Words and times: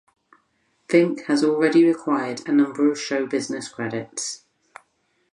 Fink 0.89 1.25
has 1.27 1.43
already 1.43 1.87
acquired 1.87 2.49
a 2.49 2.51
number 2.51 2.91
of 2.91 2.99
show 2.99 3.27
business 3.27 3.69
credits. 3.69 4.43